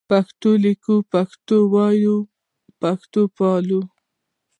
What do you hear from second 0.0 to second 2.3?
پښتو لیکو پښتو وایو